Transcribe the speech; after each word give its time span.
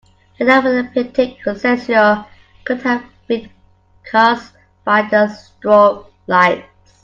The 0.39 0.47
epileptic 0.49 1.15
seizure 1.57 2.25
could 2.63 2.81
have 2.81 3.03
been 3.27 3.51
cause 4.11 4.51
by 4.83 5.03
the 5.03 5.27
strobe 5.27 6.07
lights. 6.25 6.65